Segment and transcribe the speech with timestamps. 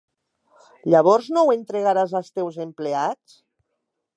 [0.93, 3.37] Llavors no ho entregaràs als teus empleats?